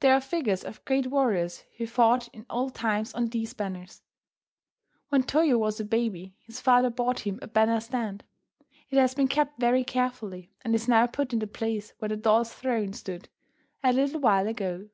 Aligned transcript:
There 0.00 0.12
are 0.12 0.20
figures 0.20 0.64
of 0.64 0.84
great 0.84 1.06
warriors 1.06 1.62
who 1.76 1.86
fought 1.86 2.26
in 2.34 2.46
olden 2.50 2.74
times 2.74 3.14
on 3.14 3.28
these 3.28 3.54
banners. 3.54 4.02
When 5.08 5.22
Toyo 5.22 5.56
was 5.56 5.78
a 5.78 5.84
baby 5.84 6.34
his 6.40 6.60
father 6.60 6.90
bought 6.90 7.20
him 7.20 7.38
a 7.40 7.46
banner 7.46 7.78
stand. 7.78 8.24
It 8.90 8.98
has 8.98 9.14
been 9.14 9.28
kept 9.28 9.60
very 9.60 9.84
carefully, 9.84 10.50
and 10.62 10.74
is 10.74 10.88
now 10.88 11.06
put 11.06 11.32
in 11.32 11.38
the 11.38 11.46
place 11.46 11.92
where 12.00 12.08
the 12.08 12.16
doll's 12.16 12.52
throne 12.52 12.92
stood 12.92 13.28
a 13.84 13.92
little 13.92 14.18
while 14.18 14.48
ago. 14.48 14.88